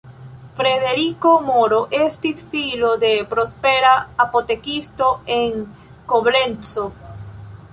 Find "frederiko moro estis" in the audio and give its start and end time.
0.59-2.39